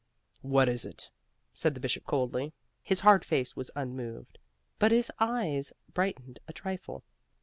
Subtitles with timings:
[0.41, 1.11] "What is it?"
[1.53, 2.53] said the Bishop coldly.
[2.81, 4.39] His hard face was unmoved,
[4.79, 7.03] but his eyes brightened a trifle.